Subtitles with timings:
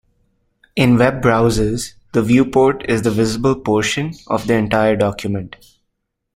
[0.75, 5.57] In web browsers, the viewport is the visible portion of the entire document.